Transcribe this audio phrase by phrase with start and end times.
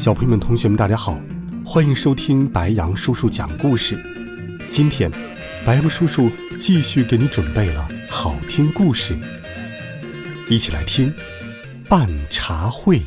[0.00, 1.20] 小朋友们、同学们，大家好，
[1.62, 4.02] 欢迎收听白羊叔叔讲故事。
[4.70, 5.10] 今天，
[5.62, 9.14] 白羊叔叔继续给你准备了好听故事，
[10.48, 11.12] 一起来听
[11.86, 13.00] 《办茶会》。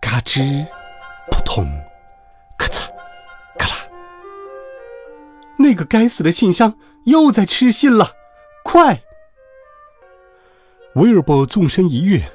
[0.00, 0.64] 嘎吱，
[1.32, 1.66] 扑通，
[2.56, 2.88] 咔嚓，
[3.58, 3.74] 咔啦，
[5.58, 8.12] 那个该死的信箱又在吃信了！
[8.62, 9.02] 快！
[10.94, 12.30] 威尔伯纵身一跃。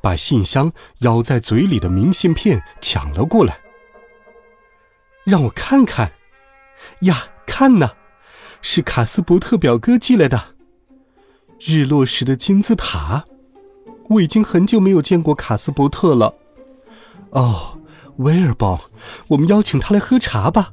[0.00, 3.58] 把信箱咬在嘴里的明信片抢了过来，
[5.24, 6.12] 让我看看。
[7.00, 7.90] 呀，看呐，
[8.62, 10.54] 是卡斯伯特表哥寄来的。
[11.58, 13.24] 日落时的金字塔，
[14.08, 16.34] 我已经很久没有见过卡斯伯特了。
[17.30, 17.78] 哦，
[18.16, 18.80] 威尔伯，
[19.28, 20.72] 我们邀请他来喝茶吧。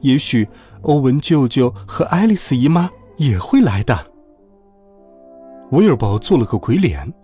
[0.00, 0.48] 也许
[0.82, 4.10] 欧文舅舅和爱丽丝姨妈也会来的。
[5.70, 7.14] 威尔伯做了个鬼脸。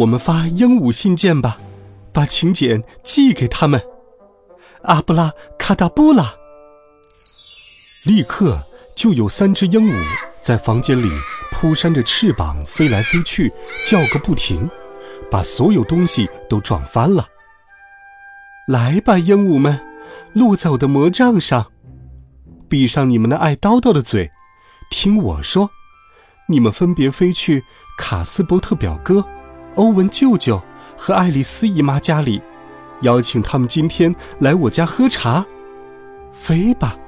[0.00, 1.58] 我们发鹦鹉信件吧，
[2.10, 3.82] 把请柬寄给他们。
[4.84, 6.36] 阿布拉卡达布拉，
[8.06, 8.62] 立刻
[8.96, 10.06] 就有三只鹦鹉
[10.40, 11.10] 在房间里
[11.52, 13.52] 扑扇着翅膀飞来飞去，
[13.84, 14.70] 叫个不停，
[15.30, 17.26] 把所有东西都撞翻了。
[18.66, 19.80] 来吧，鹦鹉们，
[20.32, 21.66] 落在我的魔杖上，
[22.70, 24.30] 闭上你们那爱叨叨的嘴，
[24.90, 25.68] 听我说，
[26.48, 27.64] 你们分别飞去
[27.98, 29.26] 卡斯伯特表哥。
[29.80, 30.62] 欧文舅舅
[30.94, 32.42] 和爱丽丝姨妈家里，
[33.00, 35.46] 邀请他们今天来我家喝茶。
[36.32, 36.98] 飞吧，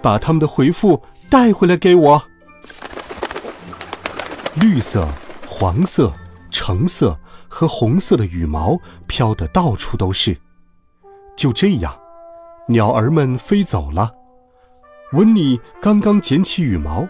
[0.00, 2.22] 把他们的回复带回来给我。
[4.54, 5.06] 绿色、
[5.46, 6.10] 黄色、
[6.50, 10.38] 橙色和红色的羽毛飘得到处都是。
[11.36, 11.94] 就这样，
[12.68, 14.10] 鸟儿们飞走了。
[15.12, 17.06] 温妮刚刚捡起羽毛，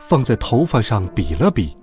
[0.00, 1.76] 放在头发上比了比，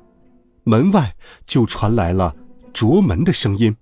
[0.65, 1.13] 门外
[1.45, 2.35] 就传来了。
[2.73, 3.75] 啄门的声音，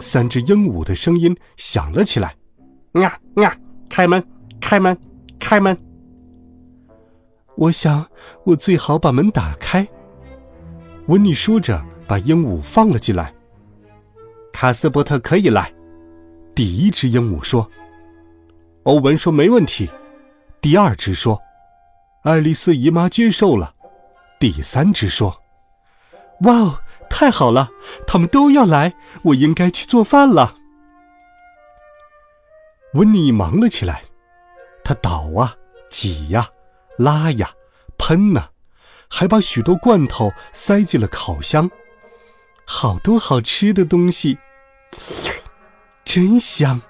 [0.00, 2.34] 三只鹦鹉的声音响了起来，
[2.94, 3.56] 呀呀！
[3.88, 4.22] 开门，
[4.60, 4.96] 开门，
[5.38, 5.76] 开门！
[7.56, 8.06] 我想，
[8.44, 9.88] 我最好把门打开。
[11.06, 13.34] 温妮说着，把鹦鹉放了进来。
[14.52, 15.72] 卡斯伯特可以来。
[16.54, 17.68] 第一只鹦鹉说。
[18.82, 19.88] 欧文说没问题。
[20.60, 21.40] 第二只说。
[22.24, 23.74] 爱丽丝姨妈接受了。
[24.38, 25.40] 第三只说。
[26.42, 26.80] 哇哦！
[27.10, 27.70] 太好了，
[28.06, 30.56] 他们都要来，我应该去做饭了。
[32.94, 34.04] 温妮忙了起来，
[34.84, 35.54] 他倒啊，
[35.90, 36.48] 挤呀，
[36.96, 37.50] 拉呀，
[37.98, 38.50] 喷呐，
[39.10, 41.70] 还把许多罐头塞进了烤箱，
[42.64, 44.38] 好多好吃的东西，
[46.04, 46.80] 真香。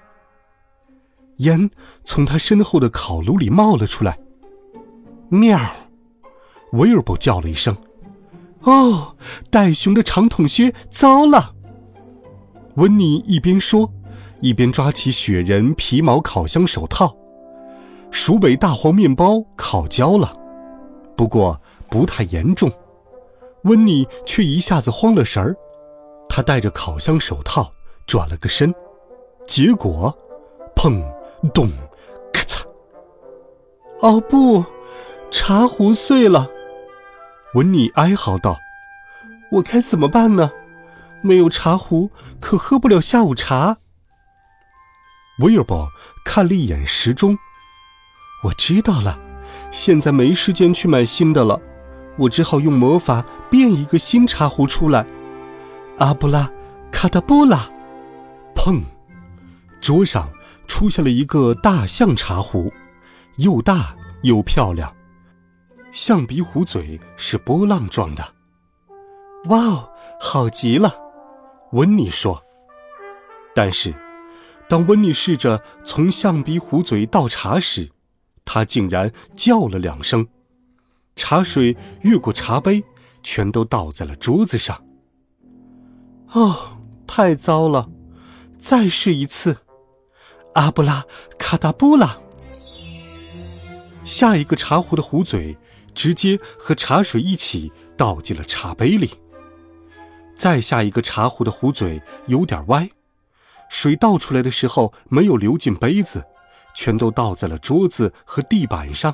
[1.37, 1.69] 烟
[2.03, 4.19] 从他身后的烤炉里冒了出来，
[5.29, 5.59] 喵！
[6.73, 7.75] 威尔伯叫了一声。
[8.61, 9.15] 哦，
[9.49, 11.55] 袋熊的长筒靴，糟了！
[12.75, 13.91] 温妮一边说，
[14.41, 17.15] 一边抓起雪人皮毛烤箱手套。
[18.11, 20.33] 鼠北大黄面包烤焦了，
[21.15, 22.71] 不过不太严重。
[23.63, 25.55] 温妮却一下子慌了神儿，
[26.27, 27.71] 他戴着烤箱手套
[28.05, 28.73] 转了个身，
[29.45, 30.17] 结果，
[30.75, 31.03] 砰，
[31.53, 31.69] 咚，
[32.33, 32.63] 咔嚓！
[34.01, 34.63] 哦不，
[35.29, 36.49] 茶壶碎了！
[37.55, 38.59] 温妮哀嚎道
[39.53, 40.51] ：“我该怎么办呢？
[41.21, 43.77] 没有茶壶，可喝不了下午茶。”
[45.41, 45.89] 威尔伯
[46.23, 47.37] 看了一眼时钟
[48.45, 49.17] ，“我知道了，
[49.71, 51.59] 现在没时间去买新的了，
[52.17, 55.05] 我只好用魔法变一个新茶壶出来。”
[55.97, 56.51] 阿布拉
[56.91, 57.67] 卡达布拉，
[58.55, 58.81] 砰！
[59.81, 60.29] 桌上
[60.67, 62.71] 出现了一个大象茶壶，
[63.37, 64.93] 又大又漂亮。
[65.91, 68.33] 象鼻壶嘴是波浪状的，
[69.45, 70.93] 哇哦，好极了！
[71.71, 72.43] 温妮说。
[73.55, 73.93] 但是，
[74.69, 77.89] 当温妮试着从象鼻壶嘴倒茶时，
[78.45, 80.27] 他竟然叫了两声，
[81.15, 82.83] 茶水越过茶杯，
[83.23, 84.85] 全都倒在了桌子上。
[86.33, 86.77] 哦，
[87.07, 87.89] 太糟了！
[88.59, 89.57] 再试一次，
[90.53, 91.03] 阿布拉
[91.39, 92.19] 卡达布拉。
[94.05, 95.57] 下一个茶壶的壶嘴。
[95.99, 99.19] 直接和茶水一起倒进了茶杯里。
[100.33, 102.89] 再下一个茶壶的壶嘴有点歪，
[103.69, 106.23] 水倒出来的时候没有流进杯子，
[106.73, 109.13] 全都倒在了桌子和地板上。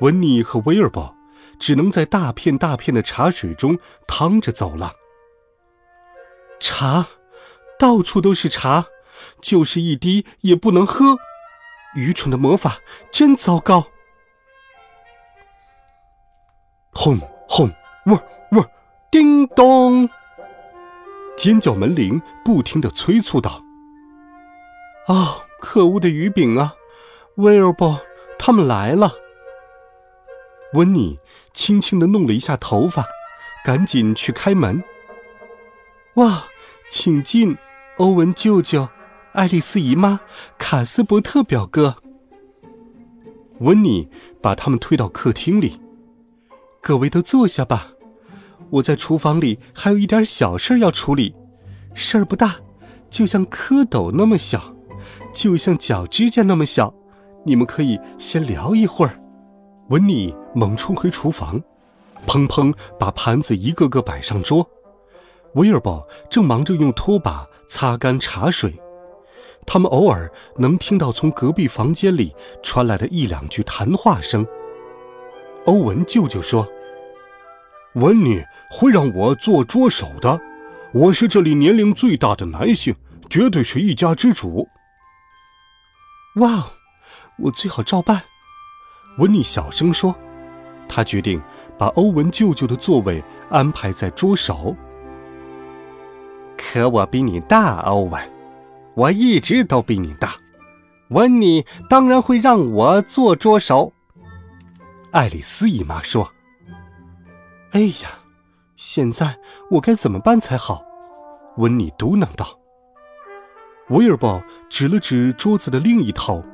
[0.00, 1.14] 温妮和威尔伯
[1.60, 4.92] 只能在大片大片的茶水中趟着走了。
[6.58, 7.06] 茶，
[7.78, 8.86] 到处都是茶，
[9.40, 11.16] 就是一滴也不能喝。
[11.94, 12.78] 愚蠢的魔法，
[13.12, 13.86] 真糟糕！
[17.00, 17.16] 轰
[17.48, 17.70] 轰，
[18.06, 18.68] 嗡嗡，
[19.08, 20.10] 叮咚！
[21.36, 23.62] 尖叫门铃不停的催促道
[25.06, 26.74] ：“啊，可恶的鱼饼啊！
[27.36, 28.00] 威尔伯，
[28.36, 29.12] 他们来了。”
[30.74, 31.20] 温妮
[31.52, 33.04] 轻轻的弄了一下头发，
[33.64, 34.82] 赶紧去开门。
[36.14, 36.48] 哇，
[36.90, 37.56] 请进，
[37.98, 38.88] 欧文舅舅。
[39.34, 40.18] 爱丽丝姨妈，
[40.58, 41.98] 卡斯伯特表哥。
[43.60, 44.08] 温妮
[44.42, 45.80] 把他们推到客厅里，
[46.80, 47.92] 各位都坐下吧。
[48.70, 51.34] 我在厨房里还有一点小事要处理，
[51.94, 52.56] 事儿不大，
[53.08, 54.74] 就像蝌蚪那么小，
[55.32, 56.92] 就像脚指甲那么小。
[57.44, 59.18] 你们可以先聊一会儿。
[59.88, 61.62] 温妮猛冲回厨房，
[62.26, 64.68] 砰砰把盘子一个个摆上桌。
[65.54, 68.78] 威尔伯正忙着用拖把擦干茶水。
[69.66, 74.46] 他们偶尔能听到从隔壁房间里传来的一两句谈话声。
[75.68, 76.66] 欧文舅舅说
[77.96, 80.40] ：“温妮会让我做桌手的，
[80.94, 82.94] 我是这里年龄最大的男性，
[83.28, 84.66] 绝对是一家之主。”
[86.40, 86.70] 哇，
[87.40, 88.22] 我最好照办。”
[89.20, 90.16] 温妮小声说。
[90.88, 91.38] 他决定
[91.76, 94.74] 把欧文舅舅的座位安排在桌手。
[96.56, 98.18] 可我比你大，欧文。
[98.94, 100.36] 我一直都比你大，
[101.10, 103.92] 温妮当然会让我做桌手。
[105.10, 106.30] 爱丽丝姨妈说
[107.72, 108.20] ：“哎呀，
[108.76, 109.38] 现在
[109.70, 110.84] 我该怎么办才好？”
[111.56, 112.58] 温妮嘟囔道。
[113.88, 116.44] 威尔伯指了指桌子的另一头：“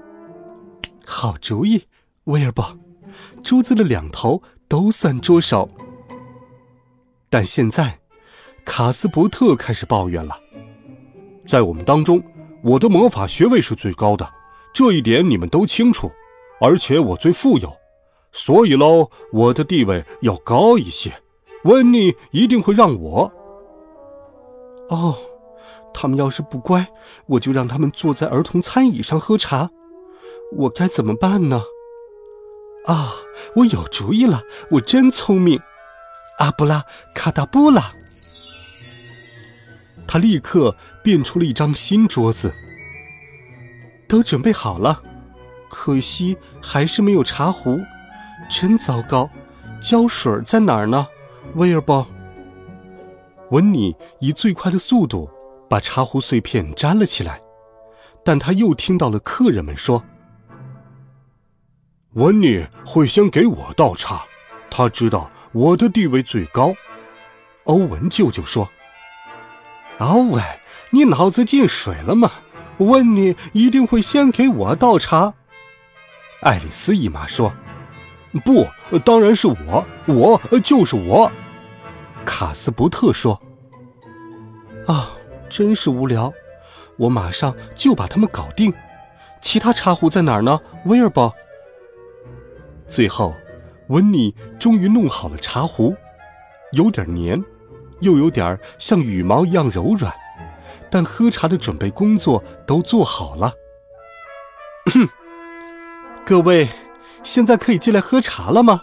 [1.04, 1.86] 好主意，
[2.24, 2.78] 威尔伯，
[3.42, 5.68] 桌子的两头都算桌手。”
[7.28, 7.98] 但现在，
[8.64, 10.38] 卡斯伯特开始抱怨了，
[11.44, 12.22] 在我们当中。
[12.62, 14.32] 我的魔法学位是最高的，
[14.72, 16.10] 这一点你们都清楚。
[16.60, 17.76] 而且我最富有，
[18.36, 21.22] 所以喽，我的地位要高一些。
[21.62, 23.32] 温妮一定会让我。
[24.88, 25.16] 哦，
[25.94, 26.92] 他们要是不乖，
[27.26, 29.70] 我就让他们坐在儿童餐椅上喝茶。
[30.56, 31.62] 我该怎么办呢？
[32.86, 33.14] 啊，
[33.56, 34.42] 我有主意了！
[34.72, 35.60] 我真聪明。
[36.38, 36.84] 阿布拉
[37.14, 37.94] 卡达布拉。
[40.08, 42.52] 他立刻变出了一张新桌子，
[44.08, 45.02] 都准备好了，
[45.70, 47.80] 可惜还是没有茶壶，
[48.48, 49.28] 真糟糕！
[49.80, 51.06] 胶水在哪儿呢？
[51.54, 52.06] 威尔伯。
[53.50, 55.30] 温妮以最快的速度
[55.68, 57.40] 把茶壶碎片粘了起来，
[58.24, 60.02] 但他又听到了客人们说
[62.14, 64.24] ：“温妮会先给我倒茶，
[64.70, 66.74] 他知道我的地位最高。”
[67.64, 68.70] 欧文舅舅说。
[69.98, 70.42] 奥文，
[70.90, 72.30] 你脑子进水了吗？
[72.78, 75.34] 温妮一定会先给我倒茶。
[76.40, 77.54] 爱丽丝姨妈说
[78.40, 78.66] ：“不，
[79.04, 81.30] 当然是我，我就是我。”
[82.24, 83.40] 卡斯伯特说
[84.86, 85.10] ：“啊，
[85.48, 86.32] 真是无聊，
[86.96, 88.72] 我马上就把他们搞定。
[89.40, 91.34] 其他茶壶在哪儿呢？”威尔伯。
[92.86, 93.34] 最后，
[93.88, 95.94] 温妮终于弄好了茶壶，
[96.72, 97.42] 有点黏。
[98.00, 100.12] 又有点像羽毛一样柔软，
[100.90, 103.54] 但喝茶的准备工作都做好了。
[106.26, 106.68] 各位，
[107.24, 108.82] 现在可以进来喝茶了吗？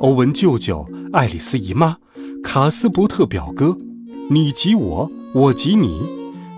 [0.00, 1.98] 欧文舅舅、爱丽丝姨妈、
[2.42, 3.78] 卡斯伯特表哥，
[4.30, 6.00] 你挤我，我挤你，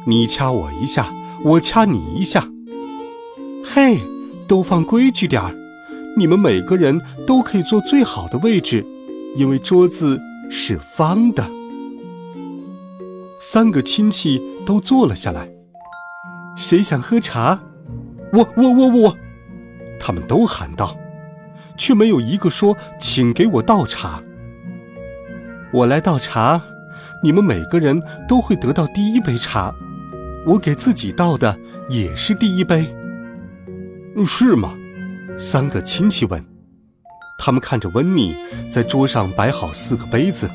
[0.07, 1.13] 你掐我一下，
[1.45, 2.49] 我掐你一下。
[3.65, 4.01] 嘿，
[4.49, 5.55] 都放规矩点儿，
[6.17, 8.87] 你们每个人都可以坐最好的位置，
[9.37, 10.21] 因为桌子。
[10.51, 11.51] 是方的。
[13.41, 15.49] 三个亲戚都坐了下来。
[16.55, 17.61] 谁想喝茶？
[18.33, 19.17] 我我我我！
[20.07, 20.99] 他们都喊道，
[21.79, 24.23] 却没有一个说“请给我倒茶”。
[25.73, 26.61] 我来倒茶，
[27.23, 29.75] 你们每个人都会得到第一杯茶。
[30.47, 31.59] 我给自己倒的
[31.89, 32.95] 也是第一杯。
[34.27, 34.75] 是吗？
[35.39, 36.45] 三个亲戚问。
[37.39, 38.37] 他们看着温妮
[38.71, 40.51] 在桌上摆好四个杯子，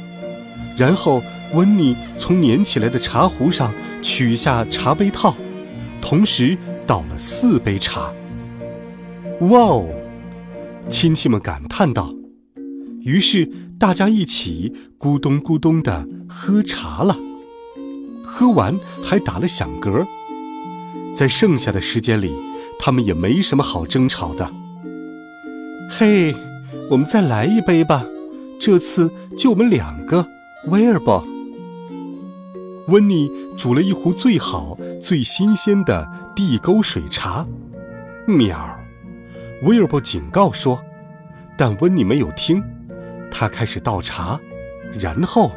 [0.77, 1.23] 然后
[1.55, 5.35] 温妮从粘起来的茶壶上取下茶杯套，
[5.99, 8.13] 同时倒了四杯茶。
[9.41, 9.88] 哇哦！
[10.89, 12.13] 亲戚们感叹道。
[13.03, 17.17] 于是大家一起咕咚咕咚的喝茶了。
[18.25, 20.05] 喝完还打了响嗝。
[21.15, 22.31] 在剩下的时间里，
[22.79, 24.51] 他们也没什么好争吵的。
[25.89, 26.36] 嘿，
[26.91, 28.05] 我们再来一杯吧，
[28.60, 30.25] 这次就我们两个，
[30.67, 31.25] 威尔伯。
[32.88, 37.46] 温妮煮了一壶最好、最新鲜的地沟水茶。
[38.27, 38.78] 喵，
[39.63, 40.81] 威尔伯警告说，
[41.57, 42.63] 但温妮没有听。
[43.29, 44.39] 他开始倒茶，
[44.93, 45.51] 然后，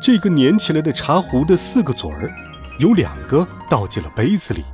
[0.00, 2.30] 这个粘起来的茶壶的四个嘴儿，
[2.78, 4.64] 有两个倒进了杯子里，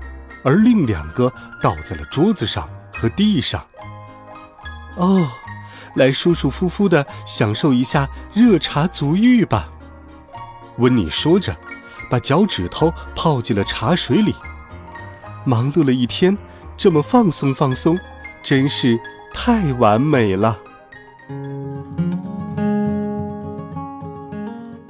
[0.42, 3.64] 而另两个倒在了桌子上和地上。
[4.96, 5.26] 哦，
[5.94, 9.70] 来舒舒服服的享受一下热茶足浴吧。
[10.78, 11.56] 温妮说着，
[12.10, 14.34] 把脚趾头泡进了茶水里。
[15.44, 16.36] 忙碌了一天，
[16.76, 17.98] 这么放松放松，
[18.44, 19.00] 真是
[19.32, 20.58] 太完美了。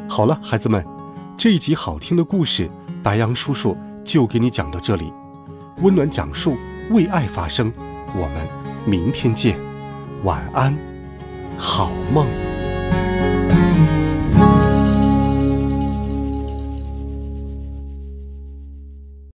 [0.09, 0.85] 好了，孩子们，
[1.37, 2.69] 这一集好听的故事，
[3.01, 5.13] 白羊叔叔就给你讲到这里。
[5.83, 6.57] 温暖讲述，
[6.91, 7.73] 为爱发声。
[8.13, 8.49] 我们
[8.85, 9.57] 明天见，
[10.25, 10.77] 晚安，
[11.57, 12.44] 好梦。